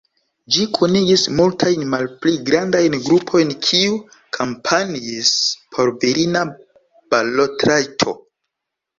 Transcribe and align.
Ĝi 0.53 0.63
kunigis 0.75 1.23
multajn 1.39 1.81
malpli 1.89 2.31
grandajn 2.47 2.95
grupojn 3.07 3.51
kiu 3.65 3.99
kampanjis 4.37 5.29
por 5.75 5.91
virina 6.05 6.43
balotrajto. 7.15 8.17